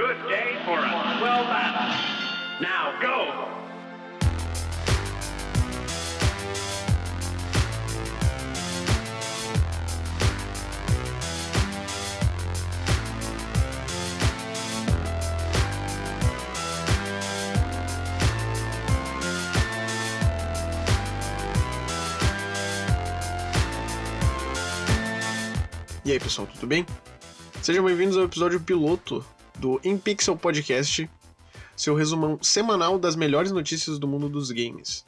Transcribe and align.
good 0.00 0.16
day 0.30 0.56
for 0.64 0.78
a 0.78 1.18
swell 1.18 1.44
battle. 1.44 1.94
Now 2.62 2.98
go! 3.02 3.50
E 26.02 26.12
aí 26.12 26.18
pessoal, 26.18 26.48
tudo 26.54 26.66
bem? 26.66 26.86
Sejam 27.60 27.84
bem-vindos 27.84 28.16
ao 28.16 28.24
episódio 28.24 28.58
piloto 28.58 29.22
do 29.60 29.78
InPixel 29.84 30.38
Podcast, 30.38 31.08
seu 31.76 31.94
resumão 31.94 32.42
semanal 32.42 32.98
das 32.98 33.14
melhores 33.14 33.52
notícias 33.52 33.98
do 33.98 34.08
mundo 34.08 34.26
dos 34.26 34.50
games. 34.50 35.04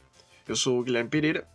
Eu 0.46 0.54
sou 0.54 0.78
o 0.78 0.82
Guilherme 0.84 1.08
Pereira 1.08 1.48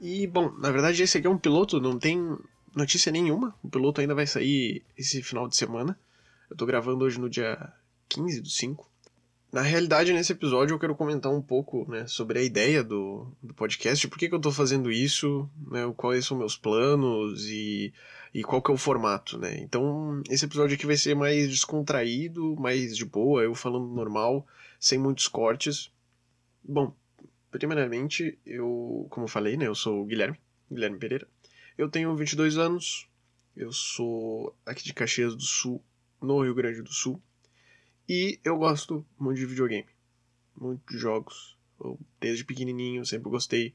e, 0.00 0.26
bom, 0.26 0.50
na 0.58 0.70
verdade 0.70 1.02
esse 1.02 1.18
aqui 1.18 1.26
é 1.26 1.30
um 1.30 1.36
piloto, 1.36 1.78
não 1.82 1.98
tem 1.98 2.38
notícia 2.74 3.12
nenhuma. 3.12 3.54
O 3.62 3.68
piloto 3.68 4.00
ainda 4.00 4.14
vai 4.14 4.26
sair 4.26 4.82
esse 4.96 5.22
final 5.22 5.46
de 5.46 5.54
semana. 5.54 5.98
Eu 6.48 6.56
tô 6.56 6.64
gravando 6.64 7.04
hoje 7.04 7.20
no 7.20 7.28
dia 7.28 7.70
15 8.08 8.40
do 8.40 8.48
5. 8.48 8.90
Na 9.54 9.62
realidade, 9.62 10.12
nesse 10.12 10.32
episódio 10.32 10.74
eu 10.74 10.80
quero 10.80 10.96
comentar 10.96 11.30
um 11.30 11.40
pouco 11.40 11.88
né, 11.88 12.08
sobre 12.08 12.40
a 12.40 12.42
ideia 12.42 12.82
do, 12.82 13.32
do 13.40 13.54
podcast, 13.54 14.08
por 14.08 14.18
que, 14.18 14.28
que 14.28 14.34
eu 14.34 14.38
estou 14.38 14.50
fazendo 14.50 14.90
isso, 14.90 15.48
né, 15.70 15.82
quais 15.96 16.26
são 16.26 16.36
meus 16.36 16.56
planos 16.56 17.46
e, 17.48 17.94
e 18.34 18.42
qual 18.42 18.60
que 18.60 18.72
é 18.72 18.74
o 18.74 18.76
formato. 18.76 19.38
Né? 19.38 19.60
Então, 19.60 20.20
esse 20.28 20.44
episódio 20.44 20.74
aqui 20.74 20.84
vai 20.84 20.96
ser 20.96 21.14
mais 21.14 21.48
descontraído, 21.48 22.56
mais 22.56 22.96
de 22.96 23.04
boa, 23.04 23.44
eu 23.44 23.54
falando 23.54 23.86
normal, 23.86 24.44
sem 24.80 24.98
muitos 24.98 25.28
cortes. 25.28 25.88
Bom, 26.64 26.92
primeiramente, 27.52 28.36
eu, 28.44 29.06
como 29.08 29.26
eu 29.26 29.30
falei, 29.30 29.56
né, 29.56 29.68
eu 29.68 29.74
sou 29.76 30.02
o 30.02 30.04
Guilherme, 30.04 30.36
Guilherme 30.68 30.98
Pereira. 30.98 31.28
Eu 31.78 31.88
tenho 31.88 32.16
22 32.16 32.58
anos, 32.58 33.08
eu 33.56 33.70
sou 33.70 34.52
aqui 34.66 34.82
de 34.82 34.92
Caxias 34.92 35.32
do 35.32 35.44
Sul, 35.44 35.80
no 36.20 36.42
Rio 36.42 36.56
Grande 36.56 36.82
do 36.82 36.92
Sul. 36.92 37.22
E 38.08 38.38
eu 38.44 38.58
gosto 38.58 39.04
muito 39.18 39.38
de 39.38 39.46
videogame. 39.46 39.88
Muito 40.56 40.92
de 40.92 40.98
jogos. 40.98 41.56
Eu, 41.80 41.98
desde 42.20 42.44
pequenininho 42.44 43.04
sempre 43.04 43.30
gostei 43.30 43.74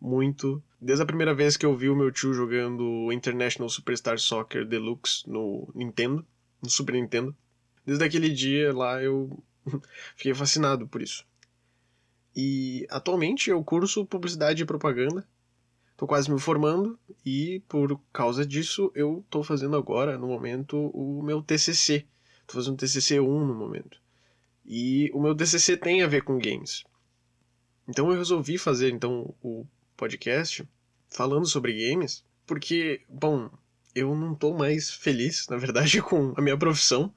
muito. 0.00 0.62
Desde 0.80 1.02
a 1.02 1.06
primeira 1.06 1.34
vez 1.34 1.56
que 1.56 1.66
eu 1.66 1.76
vi 1.76 1.88
o 1.88 1.96
meu 1.96 2.10
tio 2.10 2.32
jogando 2.32 3.12
International 3.12 3.68
Superstar 3.68 4.18
Soccer 4.18 4.66
Deluxe 4.66 5.28
no 5.28 5.70
Nintendo, 5.74 6.26
no 6.62 6.70
Super 6.70 6.94
Nintendo. 6.94 7.36
Desde 7.84 8.04
aquele 8.04 8.30
dia 8.30 8.74
lá 8.74 9.02
eu 9.02 9.42
fiquei 10.16 10.34
fascinado 10.34 10.88
por 10.88 11.02
isso. 11.02 11.26
E 12.34 12.86
atualmente 12.90 13.50
eu 13.50 13.62
curso 13.62 14.04
publicidade 14.06 14.62
e 14.62 14.66
propaganda. 14.66 15.26
Tô 15.96 16.06
quase 16.06 16.30
me 16.30 16.38
formando 16.38 16.98
e 17.24 17.62
por 17.68 17.98
causa 18.12 18.44
disso 18.44 18.92
eu 18.94 19.24
tô 19.30 19.42
fazendo 19.42 19.76
agora, 19.76 20.18
no 20.18 20.28
momento, 20.28 20.76
o 20.92 21.22
meu 21.22 21.42
TCC, 21.42 22.06
Tô 22.46 22.54
fazendo 22.54 22.76
TCC 22.76 23.20
1 23.20 23.46
no 23.46 23.54
momento. 23.54 24.00
E 24.64 25.10
o 25.12 25.20
meu 25.20 25.34
TCC 25.34 25.76
tem 25.76 26.02
a 26.02 26.06
ver 26.06 26.22
com 26.22 26.38
games. 26.38 26.84
Então 27.88 28.10
eu 28.10 28.18
resolvi 28.18 28.58
fazer 28.58 28.90
então 28.90 29.34
o 29.42 29.64
podcast 29.96 30.68
falando 31.08 31.46
sobre 31.46 31.88
games, 31.88 32.24
porque, 32.46 33.02
bom, 33.08 33.50
eu 33.94 34.14
não 34.14 34.34
tô 34.34 34.52
mais 34.52 34.90
feliz, 34.90 35.48
na 35.48 35.56
verdade, 35.56 36.00
com 36.02 36.34
a 36.36 36.42
minha 36.42 36.56
profissão. 36.58 37.12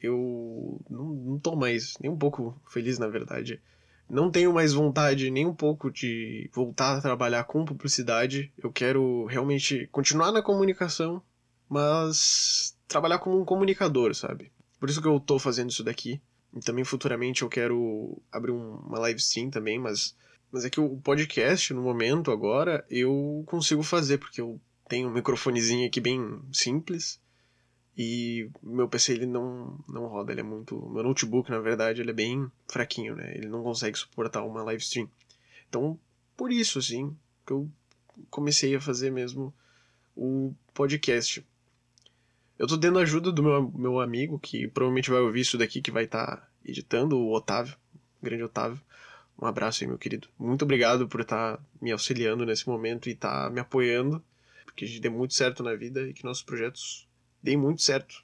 Eu 0.00 0.80
não, 0.88 1.04
não 1.04 1.38
tô 1.38 1.54
mais 1.54 1.94
nem 2.00 2.10
um 2.10 2.16
pouco 2.16 2.60
feliz, 2.68 2.98
na 2.98 3.08
verdade. 3.08 3.60
Não 4.08 4.30
tenho 4.30 4.52
mais 4.52 4.72
vontade 4.72 5.30
nem 5.30 5.46
um 5.46 5.54
pouco 5.54 5.90
de 5.90 6.50
voltar 6.52 6.96
a 6.96 7.00
trabalhar 7.00 7.44
com 7.44 7.64
publicidade. 7.64 8.52
Eu 8.58 8.72
quero 8.72 9.26
realmente 9.26 9.88
continuar 9.92 10.32
na 10.32 10.42
comunicação, 10.42 11.22
mas 11.68 12.76
trabalhar 12.92 13.18
como 13.18 13.40
um 13.40 13.44
comunicador, 13.44 14.14
sabe? 14.14 14.52
Por 14.78 14.88
isso 14.88 15.00
que 15.00 15.08
eu 15.08 15.18
tô 15.18 15.38
fazendo 15.38 15.70
isso 15.70 15.82
daqui. 15.82 16.20
E 16.54 16.60
também 16.60 16.84
futuramente 16.84 17.42
eu 17.42 17.48
quero 17.48 18.20
abrir 18.30 18.52
um, 18.52 18.74
uma 18.76 18.98
live 18.98 19.18
stream 19.18 19.50
também, 19.50 19.78
mas, 19.78 20.14
mas 20.50 20.64
é 20.64 20.70
que 20.70 20.80
o 20.80 20.96
podcast, 20.98 21.72
no 21.72 21.82
momento, 21.82 22.30
agora, 22.30 22.84
eu 22.90 23.42
consigo 23.46 23.82
fazer, 23.82 24.18
porque 24.18 24.40
eu 24.40 24.60
tenho 24.88 25.08
um 25.08 25.12
microfonezinho 25.12 25.86
aqui 25.86 26.00
bem 26.00 26.40
simples. 26.52 27.20
E 27.96 28.50
meu 28.62 28.88
PC 28.88 29.12
ele 29.12 29.26
não, 29.26 29.78
não 29.88 30.06
roda, 30.06 30.32
ele 30.32 30.40
é 30.40 30.44
muito. 30.44 30.76
Meu 30.90 31.02
notebook, 31.02 31.50
na 31.50 31.58
verdade, 31.58 32.00
ele 32.00 32.10
é 32.10 32.14
bem 32.14 32.50
fraquinho, 32.70 33.14
né? 33.14 33.34
Ele 33.36 33.48
não 33.48 33.62
consegue 33.62 33.98
suportar 33.98 34.44
uma 34.44 34.62
live 34.62 34.82
stream. 34.82 35.08
Então, 35.68 35.98
por 36.36 36.50
isso, 36.50 36.78
assim, 36.78 37.14
que 37.46 37.52
eu 37.52 37.70
comecei 38.30 38.74
a 38.74 38.80
fazer 38.80 39.10
mesmo 39.10 39.54
o 40.16 40.54
podcast. 40.74 41.44
Eu 42.62 42.68
tô 42.68 42.78
tendo 42.78 42.96
a 43.00 43.02
ajuda 43.02 43.32
do 43.32 43.42
meu, 43.42 43.72
meu 43.72 44.00
amigo, 44.00 44.38
que 44.38 44.68
provavelmente 44.68 45.10
vai 45.10 45.18
ouvir 45.18 45.40
isso 45.40 45.58
daqui, 45.58 45.82
que 45.82 45.90
vai 45.90 46.04
estar 46.04 46.36
tá 46.36 46.48
editando, 46.64 47.18
o 47.18 47.34
Otávio, 47.34 47.76
grande 48.22 48.44
Otávio. 48.44 48.80
Um 49.36 49.46
abraço 49.46 49.82
aí, 49.82 49.88
meu 49.88 49.98
querido. 49.98 50.28
Muito 50.38 50.62
obrigado 50.64 51.08
por 51.08 51.22
estar 51.22 51.56
tá 51.56 51.62
me 51.80 51.90
auxiliando 51.90 52.46
nesse 52.46 52.68
momento 52.68 53.08
e 53.08 53.14
estar 53.14 53.46
tá 53.46 53.50
me 53.50 53.58
apoiando, 53.58 54.24
porque 54.64 54.84
a 54.84 54.86
gente 54.86 55.00
dê 55.00 55.08
muito 55.08 55.34
certo 55.34 55.60
na 55.60 55.74
vida 55.74 56.02
e 56.02 56.12
que 56.12 56.22
nossos 56.22 56.44
projetos 56.44 57.08
deem 57.42 57.56
muito 57.56 57.82
certo. 57.82 58.22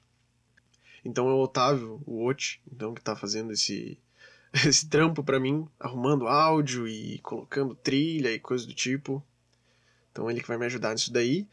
Então 1.03 1.27
é 1.27 1.33
o 1.33 1.43
Otávio, 1.43 2.01
o 2.05 2.25
Oti, 2.25 2.61
então, 2.71 2.93
que 2.93 3.01
tá 3.01 3.17
fazendo 3.17 3.51
esse, 3.51 3.99
esse 4.65 4.87
trampo 4.87 5.21
para 5.21 5.37
mim, 5.37 5.67
arrumando 5.77 6.29
áudio 6.29 6.87
e 6.87 7.19
colocando 7.19 7.75
trilha 7.75 8.31
e 8.31 8.39
coisa 8.39 8.65
do 8.65 8.73
tipo. 8.73 9.21
Então 10.13 10.31
ele 10.31 10.39
que 10.39 10.47
vai 10.47 10.57
me 10.57 10.65
ajudar 10.65 10.93
nisso 10.93 11.11
daí. 11.11 11.45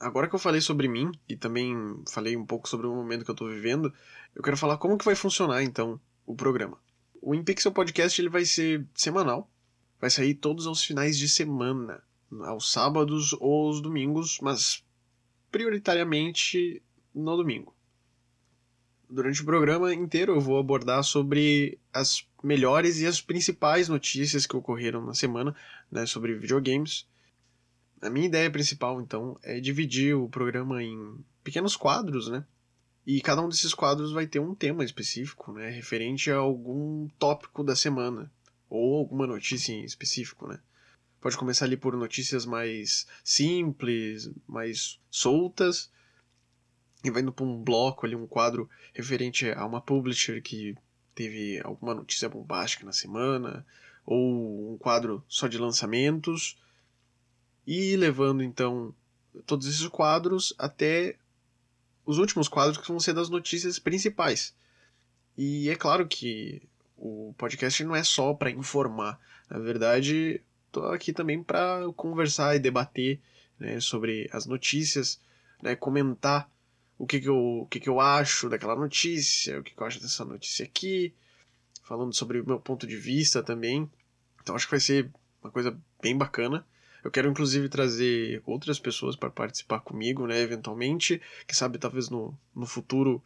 Agora 0.00 0.28
que 0.28 0.34
eu 0.34 0.38
falei 0.38 0.60
sobre 0.60 0.86
mim 0.86 1.10
e 1.28 1.36
também 1.36 1.74
falei 2.08 2.36
um 2.36 2.46
pouco 2.46 2.68
sobre 2.68 2.86
o 2.86 2.94
momento 2.94 3.24
que 3.24 3.30
eu 3.30 3.34
estou 3.34 3.48
vivendo, 3.48 3.92
eu 4.34 4.42
quero 4.42 4.56
falar 4.56 4.78
como 4.78 4.96
que 4.96 5.04
vai 5.04 5.16
funcionar 5.16 5.62
então 5.62 6.00
o 6.24 6.36
programa. 6.36 6.78
O 7.20 7.34
InPixel 7.34 7.72
Podcast 7.72 8.20
ele 8.20 8.28
vai 8.28 8.44
ser 8.44 8.86
semanal, 8.94 9.50
vai 10.00 10.08
sair 10.08 10.34
todos 10.34 10.68
aos 10.68 10.84
finais 10.84 11.18
de 11.18 11.28
semana, 11.28 12.00
aos 12.44 12.70
sábados 12.70 13.32
ou 13.40 13.66
aos 13.66 13.80
domingos, 13.80 14.38
mas 14.40 14.84
prioritariamente 15.50 16.80
no 17.12 17.36
domingo. 17.36 17.74
Durante 19.10 19.42
o 19.42 19.44
programa 19.44 19.92
inteiro 19.92 20.34
eu 20.34 20.40
vou 20.40 20.58
abordar 20.58 21.02
sobre 21.02 21.76
as 21.92 22.24
melhores 22.44 23.00
e 23.00 23.06
as 23.06 23.20
principais 23.20 23.88
notícias 23.88 24.46
que 24.46 24.56
ocorreram 24.56 25.04
na 25.04 25.14
semana 25.14 25.56
né, 25.90 26.06
sobre 26.06 26.34
videogames 26.34 27.04
a 28.00 28.10
minha 28.10 28.26
ideia 28.26 28.50
principal, 28.50 29.00
então, 29.00 29.38
é 29.42 29.60
dividir 29.60 30.14
o 30.14 30.28
programa 30.28 30.82
em 30.82 31.24
pequenos 31.42 31.76
quadros, 31.76 32.28
né? 32.28 32.44
E 33.06 33.20
cada 33.20 33.42
um 33.42 33.48
desses 33.48 33.72
quadros 33.72 34.12
vai 34.12 34.26
ter 34.26 34.38
um 34.38 34.54
tema 34.54 34.84
específico, 34.84 35.52
né? 35.52 35.70
Referente 35.70 36.30
a 36.30 36.36
algum 36.36 37.08
tópico 37.18 37.64
da 37.64 37.74
semana. 37.74 38.30
Ou 38.68 38.98
alguma 38.98 39.26
notícia 39.26 39.72
em 39.72 39.82
específico, 39.82 40.46
né? 40.46 40.60
Pode 41.20 41.36
começar 41.36 41.64
ali 41.64 41.76
por 41.76 41.96
notícias 41.96 42.44
mais 42.44 43.06
simples, 43.24 44.30
mais 44.46 45.00
soltas. 45.10 45.90
E 47.02 47.10
vai 47.10 47.22
indo 47.22 47.32
para 47.32 47.46
um 47.46 47.62
bloco 47.62 48.04
ali, 48.04 48.14
um 48.14 48.26
quadro 48.26 48.68
referente 48.92 49.50
a 49.50 49.64
uma 49.64 49.80
publisher 49.80 50.42
que 50.42 50.76
teve 51.14 51.60
alguma 51.64 51.94
notícia 51.94 52.28
bombástica 52.28 52.84
na 52.84 52.92
semana. 52.92 53.66
Ou 54.04 54.74
um 54.74 54.78
quadro 54.78 55.24
só 55.26 55.48
de 55.48 55.56
lançamentos 55.56 56.58
e 57.68 57.94
levando 57.96 58.42
então 58.42 58.94
todos 59.44 59.66
esses 59.66 59.86
quadros 59.88 60.54
até 60.56 61.16
os 62.06 62.16
últimos 62.16 62.48
quadros 62.48 62.78
que 62.78 62.88
vão 62.88 62.98
ser 62.98 63.12
das 63.12 63.28
notícias 63.28 63.78
principais. 63.78 64.54
E 65.36 65.68
é 65.68 65.76
claro 65.76 66.08
que 66.08 66.62
o 66.96 67.34
podcast 67.36 67.84
não 67.84 67.94
é 67.94 68.02
só 68.02 68.32
para 68.32 68.50
informar, 68.50 69.20
na 69.50 69.58
verdade, 69.58 70.40
tô 70.72 70.82
aqui 70.86 71.12
também 71.12 71.42
para 71.42 71.82
conversar 71.94 72.56
e 72.56 72.58
debater 72.58 73.20
né, 73.58 73.78
sobre 73.80 74.30
as 74.32 74.46
notícias, 74.46 75.20
né, 75.62 75.76
comentar 75.76 76.50
o 76.96 77.06
que, 77.06 77.20
que, 77.20 77.28
eu, 77.28 77.36
o 77.36 77.66
que, 77.66 77.80
que 77.80 77.88
eu 77.88 78.00
acho 78.00 78.48
daquela 78.48 78.76
notícia, 78.76 79.60
o 79.60 79.62
que, 79.62 79.74
que 79.74 79.80
eu 79.82 79.86
acho 79.86 80.00
dessa 80.00 80.24
notícia 80.24 80.64
aqui, 80.64 81.12
falando 81.82 82.14
sobre 82.14 82.40
o 82.40 82.46
meu 82.46 82.58
ponto 82.58 82.86
de 82.86 82.96
vista 82.96 83.42
também. 83.42 83.90
Então 84.42 84.56
acho 84.56 84.64
que 84.64 84.72
vai 84.72 84.80
ser 84.80 85.10
uma 85.42 85.52
coisa 85.52 85.78
bem 86.00 86.16
bacana. 86.16 86.66
Eu 87.08 87.10
quero 87.10 87.30
inclusive 87.30 87.70
trazer 87.70 88.42
outras 88.44 88.78
pessoas 88.78 89.16
para 89.16 89.30
participar 89.30 89.80
comigo, 89.80 90.26
né, 90.26 90.42
eventualmente. 90.42 91.22
Que 91.46 91.56
sabe, 91.56 91.78
talvez 91.78 92.10
no, 92.10 92.38
no 92.54 92.66
futuro 92.66 93.24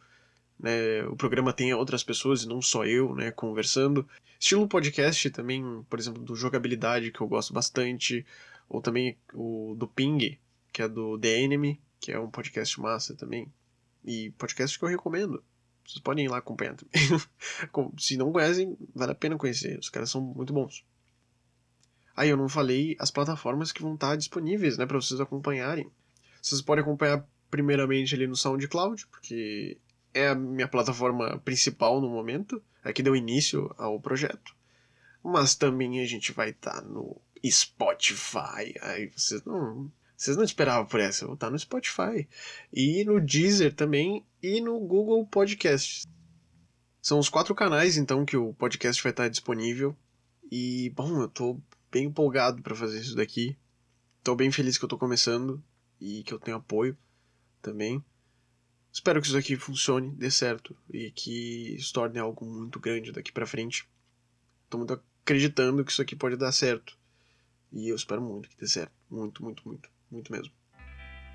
né, 0.56 1.04
o 1.06 1.16
programa 1.16 1.52
tenha 1.52 1.76
outras 1.76 2.04
pessoas 2.04 2.44
e 2.44 2.48
não 2.48 2.62
só 2.62 2.84
eu, 2.84 3.12
né, 3.12 3.32
conversando. 3.32 4.08
Estilo 4.38 4.68
podcast 4.68 5.28
também, 5.30 5.84
por 5.90 5.98
exemplo, 5.98 6.22
do 6.22 6.36
jogabilidade, 6.36 7.10
que 7.10 7.20
eu 7.20 7.26
gosto 7.26 7.52
bastante. 7.52 8.24
Ou 8.68 8.80
também 8.80 9.18
o 9.34 9.74
do 9.76 9.88
Ping, 9.88 10.38
que 10.72 10.80
é 10.80 10.88
do 10.88 11.18
The 11.18 11.40
Enemy, 11.40 11.80
que 11.98 12.12
é 12.12 12.20
um 12.20 12.30
podcast 12.30 12.80
massa 12.80 13.16
também. 13.16 13.52
E 14.04 14.30
podcast 14.38 14.78
que 14.78 14.84
eu 14.84 14.88
recomendo. 14.88 15.42
Vocês 15.84 16.00
podem 16.00 16.26
ir 16.26 16.28
lá 16.28 16.38
acompanhar 16.38 16.76
também. 16.76 17.20
Se 17.98 18.16
não 18.16 18.30
conhecem, 18.30 18.78
vale 18.94 19.10
a 19.10 19.16
pena 19.16 19.36
conhecer. 19.36 19.76
Os 19.76 19.90
caras 19.90 20.08
são 20.08 20.20
muito 20.20 20.52
bons. 20.52 20.84
Aí 22.16 22.28
eu 22.28 22.36
não 22.36 22.48
falei 22.48 22.96
as 22.98 23.10
plataformas 23.10 23.72
que 23.72 23.82
vão 23.82 23.94
estar 23.94 24.16
disponíveis, 24.16 24.76
né, 24.76 24.86
para 24.86 25.00
vocês 25.00 25.20
acompanharem. 25.20 25.90
Vocês 26.40 26.60
podem 26.60 26.82
acompanhar 26.82 27.26
primeiramente 27.50 28.14
ali 28.14 28.26
no 28.26 28.36
SoundCloud, 28.36 29.06
porque 29.06 29.78
é 30.12 30.28
a 30.28 30.34
minha 30.34 30.68
plataforma 30.68 31.38
principal 31.44 32.00
no 32.00 32.08
momento, 32.08 32.62
é 32.84 32.92
que 32.92 33.02
deu 33.02 33.16
início 33.16 33.74
ao 33.78 34.00
projeto. 34.00 34.54
Mas 35.22 35.54
também 35.54 36.00
a 36.00 36.06
gente 36.06 36.32
vai 36.32 36.50
estar 36.50 36.82
no 36.82 37.20
Spotify. 37.46 38.74
Aí 38.80 39.10
vocês 39.16 39.44
não, 39.44 39.90
vocês 40.16 40.36
não 40.36 40.44
esperavam 40.44 40.86
por 40.86 41.00
essa, 41.00 41.24
eu 41.24 41.28
vou 41.28 41.34
estar 41.34 41.50
no 41.50 41.58
Spotify. 41.58 42.28
E 42.72 43.04
no 43.04 43.20
Deezer 43.20 43.74
também 43.74 44.24
e 44.42 44.60
no 44.60 44.78
Google 44.80 45.26
Podcasts. 45.26 46.06
São 47.00 47.18
os 47.18 47.28
quatro 47.28 47.54
canais 47.54 47.96
então 47.96 48.24
que 48.24 48.36
o 48.36 48.54
podcast 48.54 49.02
vai 49.02 49.10
estar 49.10 49.28
disponível. 49.28 49.96
E 50.50 50.90
bom, 50.94 51.22
eu 51.22 51.28
tô 51.28 51.60
bem 51.92 52.06
empolgado 52.06 52.62
para 52.62 52.74
fazer 52.74 52.98
isso 52.98 53.14
daqui. 53.14 53.56
Tô 54.24 54.34
bem 54.34 54.50
feliz 54.50 54.78
que 54.78 54.84
eu 54.84 54.88
tô 54.88 54.96
começando 54.96 55.62
e 56.00 56.22
que 56.22 56.32
eu 56.32 56.38
tenho 56.38 56.56
apoio 56.56 56.96
também. 57.60 58.02
Espero 58.90 59.20
que 59.20 59.26
isso 59.26 59.36
aqui 59.36 59.56
funcione, 59.56 60.10
dê 60.10 60.30
certo 60.30 60.74
e 60.90 61.10
que 61.10 61.76
se 61.78 61.92
torne 61.92 62.18
algo 62.18 62.46
muito 62.46 62.80
grande 62.80 63.12
daqui 63.12 63.30
para 63.30 63.46
frente. 63.46 63.86
Tô 64.70 64.78
muito 64.78 64.98
acreditando 65.22 65.84
que 65.84 65.92
isso 65.92 66.00
aqui 66.00 66.16
pode 66.16 66.36
dar 66.36 66.50
certo. 66.50 66.98
E 67.70 67.88
eu 67.88 67.96
espero 67.96 68.22
muito 68.22 68.48
que 68.48 68.56
dê 68.56 68.66
certo. 68.66 68.92
Muito, 69.10 69.44
muito, 69.44 69.66
muito. 69.66 69.90
Muito 70.10 70.32
mesmo. 70.32 70.52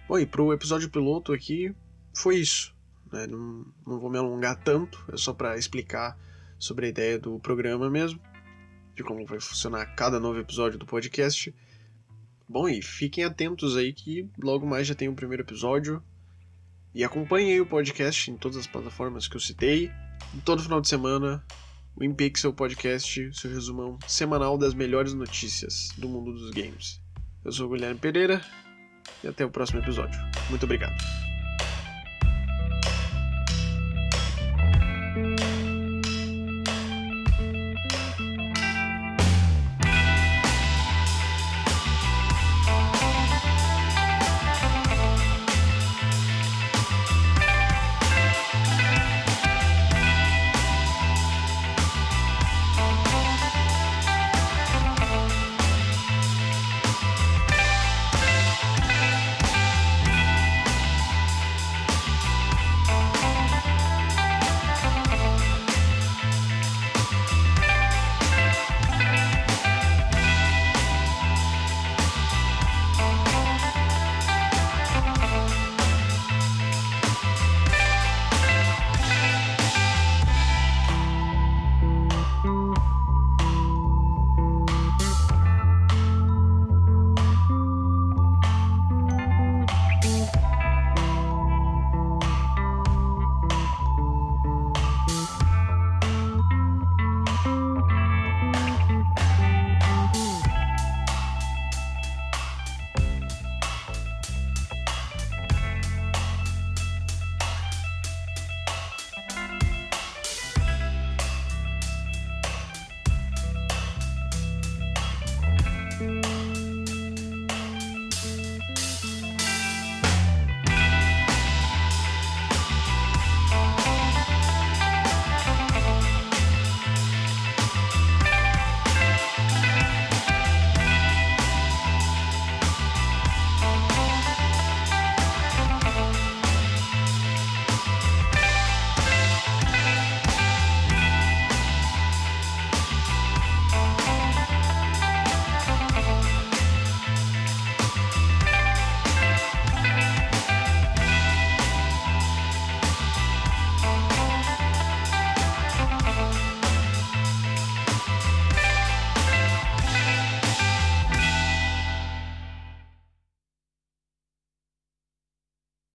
Bom, 0.08 0.18
e 0.18 0.26
pro 0.26 0.54
episódio 0.54 0.90
piloto 0.90 1.34
aqui 1.34 1.74
foi 2.14 2.38
isso. 2.38 2.76
Né? 3.12 3.28
Não, 3.28 3.66
não 3.86 4.00
vou 4.00 4.10
me 4.10 4.18
alongar 4.18 4.62
tanto, 4.64 5.04
é 5.12 5.18
só 5.18 5.34
para 5.34 5.58
explicar 5.58 6.18
sobre 6.60 6.88
a 6.88 6.90
ideia 6.90 7.20
do 7.20 7.40
programa 7.40 7.90
mesmo 7.90 8.20
de 8.98 9.04
como 9.04 9.26
vai 9.26 9.40
funcionar 9.40 9.86
cada 9.96 10.20
novo 10.20 10.40
episódio 10.40 10.80
do 10.80 10.86
podcast. 10.86 11.54
Bom, 12.50 12.68
e 12.68 12.82
fiquem 12.82 13.24
atentos 13.24 13.78
aí 13.78 13.94
que 13.94 14.28
logo 14.42 14.66
mais 14.66 14.88
já 14.88 14.96
tem 14.96 15.08
o 15.08 15.14
primeiro 15.14 15.44
episódio. 15.44 16.02
E 16.96 17.04
acompanhem 17.04 17.62
o 17.62 17.66
podcast 17.66 18.32
em 18.32 18.36
todas 18.36 18.58
as 18.58 18.66
plataformas 18.66 19.28
que 19.28 19.36
eu 19.36 19.40
citei. 19.40 19.92
E 20.34 20.42
todo 20.44 20.64
final 20.64 20.82
de 20.82 20.88
semana, 20.88 21.46
o 21.96 22.04
InPixel 22.04 22.52
Podcast, 22.52 23.32
seu 23.34 23.52
resumão 23.52 24.00
semanal 24.08 24.58
das 24.58 24.74
melhores 24.74 25.14
notícias 25.14 25.90
do 25.96 26.10
mundo 26.10 26.34
dos 26.34 26.50
games. 26.50 27.00
Eu 27.46 27.52
sou 27.52 27.68
o 27.68 27.74
Guilherme 27.74 28.00
Pereira 28.00 28.42
e 29.24 29.28
até 29.28 29.46
o 29.46 29.52
próximo 29.52 29.80
episódio. 29.80 30.20
Muito 30.50 30.64
obrigado. 30.64 31.27